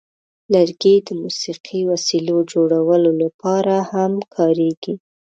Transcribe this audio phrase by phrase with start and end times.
[0.53, 4.93] لرګي د موسیقي وسیلو جوړولو لپاره هم کارېږي.